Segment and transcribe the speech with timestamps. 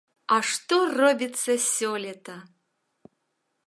[0.35, 2.35] А што робіцца сёлета!